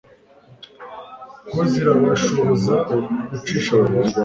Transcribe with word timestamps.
ko 1.51 1.59
zirabashoboza 1.71 2.75
gucisha 3.29 3.71
bugufi 3.79 4.17